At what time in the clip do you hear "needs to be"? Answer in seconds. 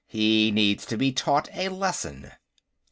0.49-1.11